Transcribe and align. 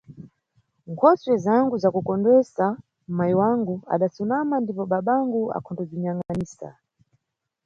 Nkhosuwe 0.91 1.35
zangu 1.45 1.75
zakukondwesesa, 1.83 2.67
mayi 3.17 3.33
wangu 3.41 3.75
adasunama 3.93 4.55
ndipo 4.59 4.83
babangu 4.91 5.41
akhatondokubziyangʼanisa. 5.57 6.69